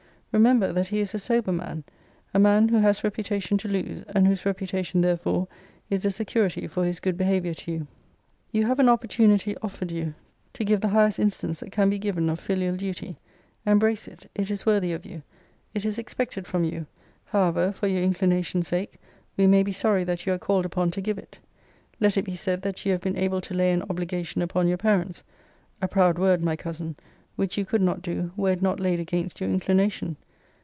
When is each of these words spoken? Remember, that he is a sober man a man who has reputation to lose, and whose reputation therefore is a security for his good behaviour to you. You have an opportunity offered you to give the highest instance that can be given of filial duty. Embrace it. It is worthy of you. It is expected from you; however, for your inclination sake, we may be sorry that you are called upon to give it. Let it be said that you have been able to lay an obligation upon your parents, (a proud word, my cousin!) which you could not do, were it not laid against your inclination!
Remember, 0.33 0.71
that 0.71 0.87
he 0.87 1.01
is 1.01 1.13
a 1.13 1.19
sober 1.19 1.51
man 1.51 1.83
a 2.33 2.39
man 2.39 2.69
who 2.69 2.77
has 2.77 3.03
reputation 3.03 3.57
to 3.57 3.67
lose, 3.67 4.05
and 4.07 4.25
whose 4.25 4.45
reputation 4.45 5.01
therefore 5.01 5.49
is 5.89 6.05
a 6.05 6.09
security 6.11 6.67
for 6.67 6.85
his 6.85 7.01
good 7.01 7.17
behaviour 7.17 7.53
to 7.53 7.71
you. 7.73 7.87
You 8.53 8.65
have 8.67 8.79
an 8.79 8.87
opportunity 8.87 9.57
offered 9.61 9.91
you 9.91 10.13
to 10.53 10.63
give 10.63 10.79
the 10.79 10.87
highest 10.87 11.19
instance 11.19 11.59
that 11.59 11.73
can 11.73 11.89
be 11.89 11.99
given 11.99 12.29
of 12.29 12.39
filial 12.39 12.77
duty. 12.77 13.17
Embrace 13.65 14.07
it. 14.07 14.31
It 14.33 14.49
is 14.49 14.65
worthy 14.65 14.93
of 14.93 15.05
you. 15.05 15.21
It 15.73 15.83
is 15.83 15.97
expected 15.97 16.47
from 16.47 16.63
you; 16.63 16.85
however, 17.25 17.73
for 17.73 17.87
your 17.87 18.01
inclination 18.01 18.63
sake, 18.63 19.01
we 19.35 19.47
may 19.47 19.63
be 19.63 19.73
sorry 19.73 20.05
that 20.05 20.25
you 20.25 20.31
are 20.31 20.37
called 20.39 20.65
upon 20.65 20.91
to 20.91 21.01
give 21.01 21.17
it. 21.17 21.39
Let 21.99 22.15
it 22.15 22.23
be 22.23 22.35
said 22.37 22.61
that 22.61 22.85
you 22.85 22.93
have 22.93 23.01
been 23.01 23.17
able 23.17 23.41
to 23.41 23.53
lay 23.53 23.73
an 23.73 23.81
obligation 23.89 24.41
upon 24.41 24.69
your 24.69 24.77
parents, 24.77 25.23
(a 25.81 25.89
proud 25.89 26.17
word, 26.17 26.41
my 26.41 26.55
cousin!) 26.55 26.95
which 27.37 27.57
you 27.57 27.63
could 27.65 27.81
not 27.81 28.01
do, 28.01 28.29
were 28.35 28.51
it 28.51 28.61
not 28.61 28.77
laid 28.79 28.99
against 28.99 29.39
your 29.39 29.49
inclination! 29.49 30.15